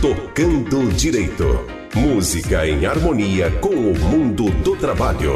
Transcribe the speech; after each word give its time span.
Tocando 0.00 0.90
Direito. 0.94 1.44
Música 1.94 2.66
em 2.66 2.86
harmonia 2.86 3.50
com 3.60 3.68
o 3.68 3.98
mundo 3.98 4.48
do 4.64 4.74
trabalho. 4.74 5.34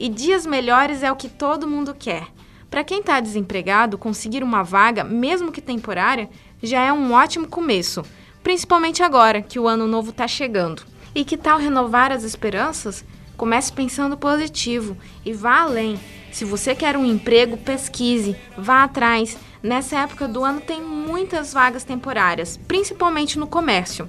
E 0.00 0.08
dias 0.08 0.46
melhores 0.46 1.02
é 1.02 1.12
o 1.12 1.14
que 1.14 1.28
todo 1.28 1.68
mundo 1.68 1.94
quer. 1.94 2.26
Para 2.70 2.82
quem 2.82 3.00
está 3.00 3.20
desempregado, 3.20 3.98
conseguir 3.98 4.42
uma 4.42 4.62
vaga, 4.62 5.04
mesmo 5.04 5.52
que 5.52 5.60
temporária, 5.60 6.30
já 6.62 6.80
é 6.80 6.90
um 6.90 7.12
ótimo 7.12 7.46
começo, 7.46 8.02
principalmente 8.42 9.02
agora 9.02 9.42
que 9.42 9.58
o 9.58 9.68
ano 9.68 9.86
novo 9.86 10.08
está 10.08 10.26
chegando. 10.26 10.84
E 11.14 11.22
que 11.22 11.36
tal 11.36 11.58
renovar 11.58 12.12
as 12.12 12.24
esperanças? 12.24 13.04
Comece 13.36 13.70
pensando 13.74 14.16
positivo 14.16 14.96
e 15.22 15.34
vá 15.34 15.60
além. 15.60 16.00
Se 16.32 16.46
você 16.46 16.74
quer 16.74 16.96
um 16.96 17.04
emprego, 17.04 17.58
pesquise, 17.58 18.34
vá 18.56 18.84
atrás. 18.84 19.36
Nessa 19.62 19.98
época 19.98 20.26
do 20.26 20.42
ano 20.42 20.62
tem 20.62 20.80
muitas 20.80 21.52
vagas 21.52 21.84
temporárias, 21.84 22.58
principalmente 22.66 23.38
no 23.38 23.46
comércio. 23.46 24.08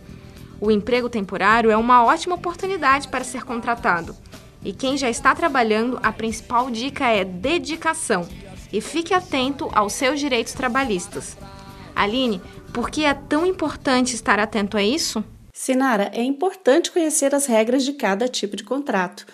O 0.58 0.71
emprego 0.71 1.10
temporário 1.10 1.70
é 1.70 1.76
uma 1.76 2.02
ótima 2.02 2.35
oportunidade 2.35 3.10
para 3.10 3.26
ser 3.26 3.44
contratado. 3.44 4.16
E 4.63 4.71
quem 4.73 4.95
já 4.95 5.09
está 5.09 5.33
trabalhando, 5.33 5.99
a 6.03 6.11
principal 6.11 6.70
dica 6.70 7.07
é 7.07 7.23
dedicação. 7.23 8.27
E 8.71 8.79
fique 8.79 9.13
atento 9.13 9.70
aos 9.73 9.93
seus 9.93 10.20
direitos 10.20 10.53
trabalhistas. 10.53 11.35
Aline, 11.95 12.41
por 12.73 12.90
que 12.90 13.03
é 13.03 13.13
tão 13.13 13.45
importante 13.45 14.15
estar 14.15 14.40
atento 14.40 14.77
a 14.77 14.84
isso? 14.84 15.23
Sinara, 15.51 16.12
é 16.13 16.23
importante 16.23 16.91
conhecer 16.91 17.35
as 17.35 17.45
regras 17.45 17.84
de 17.84 17.93
cada 17.93 18.27
tipo 18.27 18.55
de 18.55 18.63
contrato. 18.63 19.26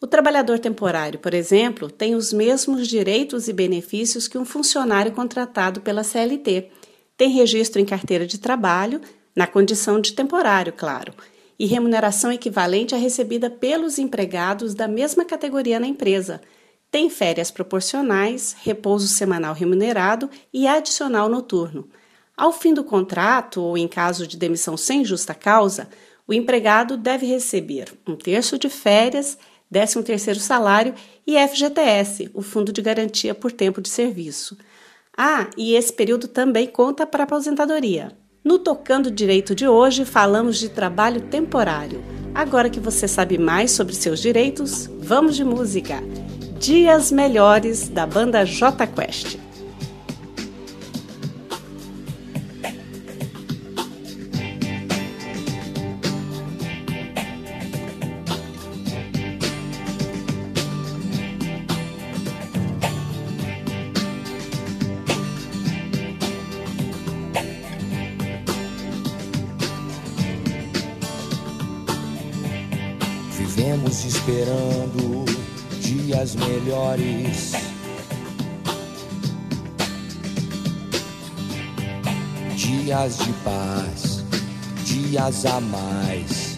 O 0.00 0.06
trabalhador 0.06 0.58
temporário, 0.58 1.18
por 1.18 1.34
exemplo, 1.34 1.90
tem 1.90 2.14
os 2.14 2.32
mesmos 2.32 2.86
direitos 2.86 3.48
e 3.48 3.52
benefícios 3.52 4.28
que 4.28 4.38
um 4.38 4.44
funcionário 4.44 5.12
contratado 5.12 5.80
pela 5.80 6.04
CLT. 6.04 6.68
Tem 7.16 7.30
registro 7.30 7.80
em 7.80 7.86
carteira 7.86 8.26
de 8.26 8.38
trabalho, 8.38 9.00
na 9.34 9.46
condição 9.46 10.00
de 10.00 10.12
temporário, 10.12 10.72
claro 10.72 11.14
e 11.58 11.66
remuneração 11.66 12.32
equivalente 12.32 12.94
à 12.94 12.98
recebida 12.98 13.48
pelos 13.48 13.98
empregados 13.98 14.74
da 14.74 14.88
mesma 14.88 15.24
categoria 15.24 15.78
na 15.78 15.86
empresa. 15.86 16.40
Tem 16.90 17.10
férias 17.10 17.50
proporcionais, 17.50 18.56
repouso 18.62 19.08
semanal 19.08 19.54
remunerado 19.54 20.30
e 20.52 20.66
adicional 20.66 21.28
noturno. 21.28 21.88
Ao 22.36 22.52
fim 22.52 22.74
do 22.74 22.82
contrato, 22.82 23.62
ou 23.62 23.78
em 23.78 23.86
caso 23.86 24.26
de 24.26 24.36
demissão 24.36 24.76
sem 24.76 25.04
justa 25.04 25.34
causa, 25.34 25.88
o 26.26 26.32
empregado 26.32 26.96
deve 26.96 27.26
receber 27.26 27.92
um 28.06 28.16
terço 28.16 28.58
de 28.58 28.68
férias, 28.68 29.38
13 29.70 30.02
terceiro 30.04 30.38
salário 30.38 30.94
e 31.26 31.36
FGTS, 31.36 32.30
o 32.32 32.42
Fundo 32.42 32.72
de 32.72 32.80
Garantia 32.80 33.34
por 33.34 33.50
Tempo 33.50 33.80
de 33.80 33.88
Serviço. 33.88 34.56
Ah, 35.16 35.48
e 35.56 35.74
esse 35.74 35.92
período 35.92 36.28
também 36.28 36.66
conta 36.66 37.06
para 37.06 37.22
a 37.22 37.24
aposentadoria. 37.24 38.16
No 38.44 38.58
Tocando 38.58 39.10
Direito 39.10 39.54
de 39.54 39.66
hoje, 39.66 40.04
falamos 40.04 40.58
de 40.58 40.68
trabalho 40.68 41.22
temporário. 41.22 42.04
Agora 42.34 42.68
que 42.68 42.78
você 42.78 43.08
sabe 43.08 43.38
mais 43.38 43.70
sobre 43.70 43.94
seus 43.94 44.20
direitos, 44.20 44.86
vamos 45.00 45.34
de 45.34 45.42
música. 45.42 46.02
Dias 46.58 47.10
Melhores, 47.10 47.88
da 47.88 48.06
banda 48.06 48.44
J 48.44 48.86
Quest. 48.86 49.38
Vivemos 73.56 74.04
esperando 74.04 75.24
dias 75.80 76.34
melhores. 76.34 77.52
Dias 82.56 83.18
de 83.18 83.32
paz, 83.44 84.24
dias 84.84 85.46
a 85.46 85.60
mais. 85.60 86.56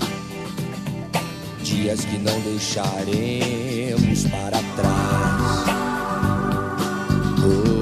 Dias 1.63 2.03
que 2.07 2.17
não 2.17 2.41
deixaremos 2.41 4.25
para 4.31 4.59
trás. 4.75 5.67
Oh. 7.45 7.77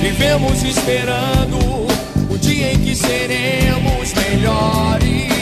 Vivemos 0.00 0.62
esperando 0.62 1.41
seremos 2.94 4.12
melhores. 4.14 5.32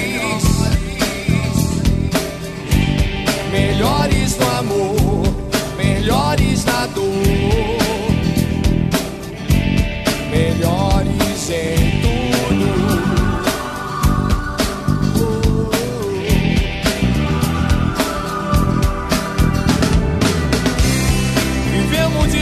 Melhores 3.51 4.37
no 4.39 4.49
amor, 4.59 5.23
melhores 5.77 6.65
na 6.65 6.87
dor, 6.87 7.05
melhores 10.31 11.51
em 11.51 12.01
tudo. 12.01 12.69
Vivemos 21.73 22.35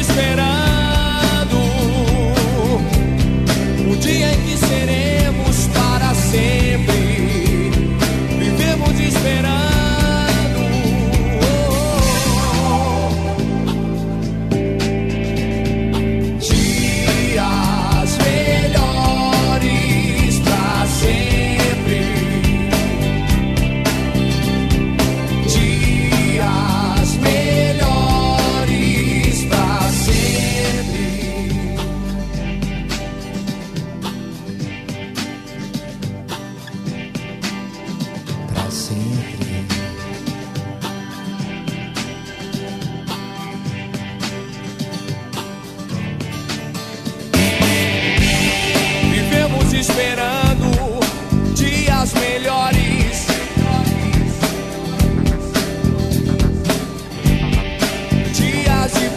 esperando. 49.89 50.49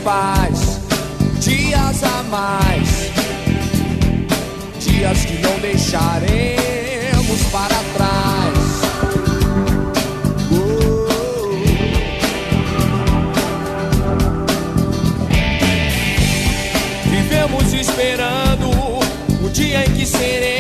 paz, 0.04 0.80
dias 1.40 2.04
a 2.04 2.24
mais, 2.24 3.12
dias 4.80 5.26
que 5.26 5.38
não 5.42 5.60
deixaremos 5.60 7.42
para 7.52 7.76
trás. 7.96 8.22
Esperando 17.82 18.70
o 19.44 19.50
dia 19.50 19.84
em 19.84 19.92
que 19.92 20.06
seremos 20.06 20.51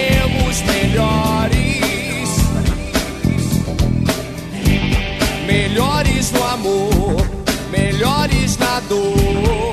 amor, 6.51 7.29
melhores 7.71 8.57
na 8.57 8.79
dor. 8.81 9.71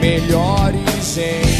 melhores 0.00 1.18
em 1.18 1.53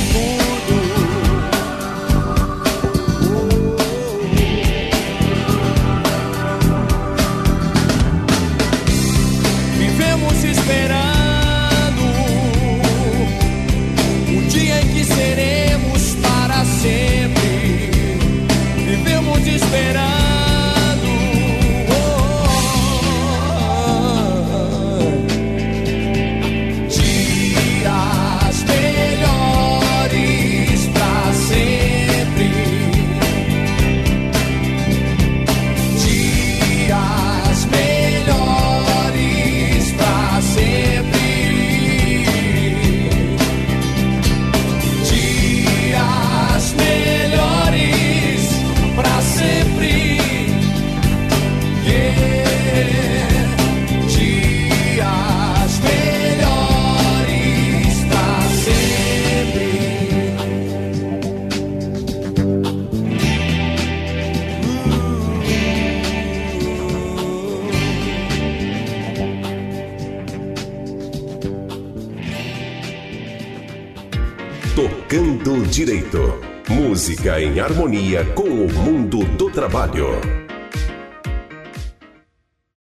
Tocando 74.75 75.65
Direito. 75.69 76.41
Música 76.69 77.41
em 77.41 77.61
harmonia 77.61 78.25
com 78.35 78.43
o 78.43 78.73
mundo 78.73 79.25
do 79.37 79.49
trabalho. 79.49 80.44